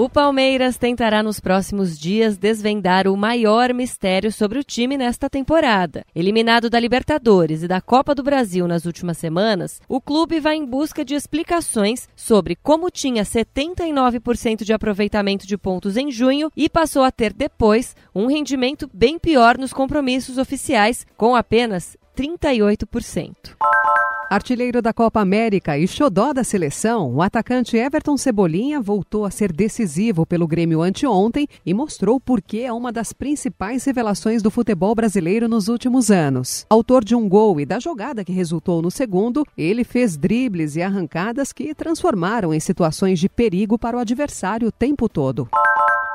O 0.00 0.08
Palmeiras 0.08 0.78
tentará 0.78 1.24
nos 1.24 1.40
próximos 1.40 1.98
dias 1.98 2.36
desvendar 2.36 3.08
o 3.08 3.16
maior 3.16 3.74
mistério 3.74 4.30
sobre 4.30 4.60
o 4.60 4.62
time 4.62 4.96
nesta 4.96 5.28
temporada. 5.28 6.04
Eliminado 6.14 6.70
da 6.70 6.78
Libertadores 6.78 7.64
e 7.64 7.66
da 7.66 7.80
Copa 7.80 8.14
do 8.14 8.22
Brasil 8.22 8.68
nas 8.68 8.84
últimas 8.84 9.18
semanas, 9.18 9.80
o 9.88 10.00
clube 10.00 10.38
vai 10.38 10.54
em 10.54 10.64
busca 10.64 11.04
de 11.04 11.16
explicações 11.16 12.08
sobre 12.14 12.54
como 12.54 12.92
tinha 12.92 13.24
79% 13.24 14.62
de 14.62 14.72
aproveitamento 14.72 15.48
de 15.48 15.58
pontos 15.58 15.96
em 15.96 16.12
junho 16.12 16.48
e 16.56 16.68
passou 16.68 17.02
a 17.02 17.10
ter 17.10 17.32
depois 17.32 17.96
um 18.14 18.28
rendimento 18.28 18.88
bem 18.94 19.18
pior 19.18 19.58
nos 19.58 19.72
compromissos 19.72 20.38
oficiais, 20.38 21.04
com 21.16 21.34
apenas 21.34 21.96
38%. 22.16 23.34
Artilheiro 24.30 24.82
da 24.82 24.92
Copa 24.92 25.22
América 25.22 25.78
e 25.78 25.88
xodó 25.88 26.34
da 26.34 26.44
seleção, 26.44 27.14
o 27.14 27.22
atacante 27.22 27.78
Everton 27.78 28.18
Cebolinha 28.18 28.78
voltou 28.78 29.24
a 29.24 29.30
ser 29.30 29.50
decisivo 29.50 30.26
pelo 30.26 30.46
Grêmio 30.46 30.82
anteontem 30.82 31.48
e 31.64 31.72
mostrou 31.72 32.20
por 32.20 32.42
que 32.42 32.60
é 32.60 32.70
uma 32.70 32.92
das 32.92 33.10
principais 33.14 33.86
revelações 33.86 34.42
do 34.42 34.50
futebol 34.50 34.94
brasileiro 34.94 35.48
nos 35.48 35.68
últimos 35.68 36.10
anos. 36.10 36.66
Autor 36.68 37.04
de 37.04 37.14
um 37.14 37.26
gol 37.26 37.58
e 37.58 37.64
da 37.64 37.80
jogada 37.80 38.22
que 38.22 38.30
resultou 38.30 38.82
no 38.82 38.90
segundo, 38.90 39.46
ele 39.56 39.82
fez 39.82 40.14
dribles 40.14 40.76
e 40.76 40.82
arrancadas 40.82 41.50
que 41.50 41.74
transformaram 41.74 42.52
em 42.52 42.60
situações 42.60 43.18
de 43.18 43.30
perigo 43.30 43.78
para 43.78 43.96
o 43.96 44.00
adversário 44.00 44.68
o 44.68 44.72
tempo 44.72 45.08
todo. 45.08 45.48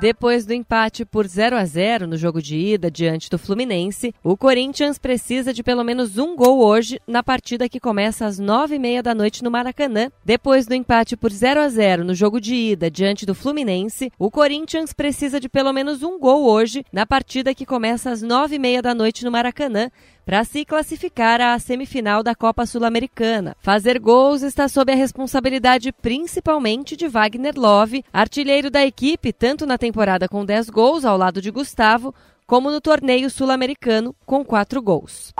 Depois 0.00 0.44
do 0.44 0.52
empate 0.52 1.04
por 1.04 1.24
0 1.26 1.56
a 1.56 1.64
0 1.64 2.08
no 2.08 2.16
jogo 2.16 2.42
de 2.42 2.56
ida 2.56 2.90
diante 2.90 3.30
do 3.30 3.38
Fluminense, 3.38 4.12
o 4.24 4.36
Corinthians 4.36 4.98
precisa 4.98 5.54
de 5.54 5.62
pelo 5.62 5.84
menos 5.84 6.18
um 6.18 6.34
gol 6.34 6.58
hoje 6.58 7.00
na 7.06 7.22
partida 7.22 7.68
que 7.68 7.78
começa 7.78 8.26
às 8.26 8.40
9h30 8.40 9.02
da 9.02 9.14
noite 9.14 9.44
no 9.44 9.52
Maracanã. 9.52 10.10
Depois 10.24 10.66
do 10.66 10.74
empate 10.74 11.16
por 11.16 11.30
0 11.30 11.60
a 11.60 11.68
0 11.68 12.04
no 12.04 12.14
jogo 12.14 12.40
de 12.40 12.54
ida 12.54 12.90
diante 12.90 13.24
do 13.24 13.36
Fluminense, 13.36 14.12
o 14.18 14.30
Corinthians 14.30 14.92
precisa 14.92 15.38
de 15.38 15.48
pelo 15.48 15.72
menos 15.72 16.02
um 16.02 16.18
gol 16.18 16.44
hoje 16.44 16.84
na 16.92 17.06
partida 17.06 17.54
que 17.54 17.64
começa 17.64 18.10
às 18.10 18.22
9h30 18.22 18.82
da 18.82 18.94
noite 18.94 19.24
no 19.24 19.30
Maracanã 19.30 19.90
para 20.24 20.44
se 20.44 20.64
classificar 20.64 21.40
à 21.40 21.58
semifinal 21.58 22.22
da 22.22 22.34
Copa 22.34 22.66
Sul-Americana. 22.66 23.56
Fazer 23.60 23.98
gols 23.98 24.42
está 24.42 24.68
sob 24.68 24.92
a 24.92 24.96
responsabilidade 24.96 25.92
principalmente 25.92 26.96
de 26.96 27.08
Wagner 27.08 27.54
Love, 27.56 28.04
artilheiro 28.12 28.70
da 28.70 28.84
equipe 28.84 29.32
tanto 29.32 29.66
na 29.66 29.76
temporada 29.76 30.28
com 30.28 30.44
10 30.44 30.70
gols 30.70 31.04
ao 31.04 31.16
lado 31.16 31.42
de 31.42 31.50
Gustavo, 31.50 32.14
como 32.46 32.70
no 32.70 32.80
torneio 32.80 33.30
sul-americano 33.30 34.14
com 34.24 34.44
4 34.44 34.80
gols. 34.82 35.32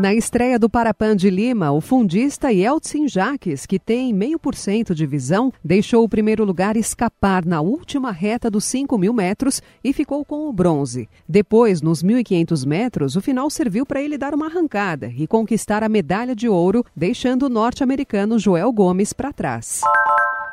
Na 0.00 0.14
estreia 0.14 0.58
do 0.58 0.70
Parapan 0.70 1.14
de 1.14 1.28
Lima, 1.28 1.72
o 1.72 1.78
fundista 1.78 2.50
Yeltsin 2.50 3.06
Jaques, 3.06 3.66
que 3.66 3.78
tem 3.78 4.14
meio 4.14 4.38
por 4.38 4.54
cento 4.54 4.94
de 4.94 5.04
visão, 5.04 5.52
deixou 5.62 6.02
o 6.02 6.08
primeiro 6.08 6.42
lugar 6.42 6.74
escapar 6.74 7.44
na 7.44 7.60
última 7.60 8.10
reta 8.10 8.50
dos 8.50 8.64
5 8.64 8.96
mil 8.96 9.12
metros 9.12 9.60
e 9.84 9.92
ficou 9.92 10.24
com 10.24 10.48
o 10.48 10.52
bronze. 10.54 11.06
Depois, 11.28 11.82
nos 11.82 12.02
1.500 12.02 12.66
metros, 12.66 13.14
o 13.14 13.20
final 13.20 13.50
serviu 13.50 13.84
para 13.84 14.00
ele 14.00 14.16
dar 14.16 14.32
uma 14.32 14.46
arrancada 14.46 15.12
e 15.14 15.26
conquistar 15.26 15.84
a 15.84 15.88
medalha 15.88 16.34
de 16.34 16.48
ouro, 16.48 16.82
deixando 16.96 17.42
o 17.42 17.50
norte-americano 17.50 18.38
Joel 18.38 18.72
Gomes 18.72 19.12
para 19.12 19.34
trás. 19.34 19.82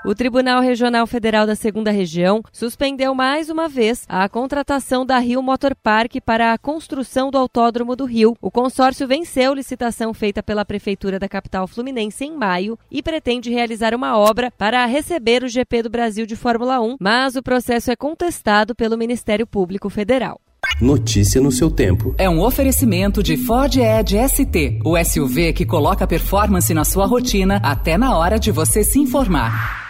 O 0.06 0.14
Tribunal 0.16 0.62
Regional 0.62 1.06
Federal 1.08 1.46
da 1.46 1.56
Segunda 1.56 1.92
Região 1.92 2.42
suspendeu 2.52 3.14
mais 3.14 3.50
uma 3.50 3.68
vez 3.68 4.06
a 4.08 4.30
contratação 4.30 5.06
da 5.06 5.18
Rio 5.18 5.42
Motor 5.42 5.76
Park 5.76 6.16
para 6.24 6.54
a 6.54 6.58
construção 6.58 7.30
do 7.32 7.38
Autódromo 7.38 7.96
do 7.96 8.06
Rio. 8.06 8.38
O 8.42 8.52
consórcio 8.52 9.08
venceu 9.08 9.54
licitação 9.54 10.14
feita 10.14 10.44
pela 10.44 10.64
Prefeitura 10.66 11.20
da 11.20 11.28
capital 11.28 11.68
fluminense 11.68 12.24
em 12.24 12.36
maio 12.36 12.78
e 12.92 13.02
pretende 13.02 13.50
realizar 13.50 13.94
uma 13.94 14.18
obra 14.18 14.52
para 14.58 14.86
receber 14.86 15.44
o 15.44 15.50
GP 15.50 15.84
do 15.84 15.90
Brasil 15.90 16.26
de 16.26 16.36
Fórmula 16.36 16.80
1, 16.80 16.98
mas 17.00 17.36
o 17.36 17.44
processo 17.44 17.92
é 17.92 17.96
contestado 17.96 18.76
pelo 18.76 18.98
Ministério 18.98 19.48
Público 19.48 19.90
Federal. 19.90 20.40
Notícia 20.80 21.42
no 21.42 21.52
seu 21.52 21.72
tempo. 21.72 22.14
É 22.18 22.30
um 22.30 22.42
oferecimento 22.42 23.24
de 23.24 23.36
Ford 23.36 23.76
Edge 23.76 24.18
ST, 24.30 24.80
o 24.86 24.96
SUV 25.04 25.54
que 25.54 25.66
coloca 25.66 26.06
performance 26.06 26.72
na 26.74 26.86
sua 26.86 27.08
rotina 27.08 27.60
até 27.64 27.98
na 27.98 28.16
hora 28.16 28.40
de 28.40 28.52
você 28.52 28.84
se 28.84 29.00
informar. 29.00 29.87